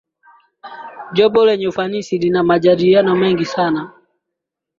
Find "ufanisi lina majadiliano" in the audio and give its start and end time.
1.67-3.15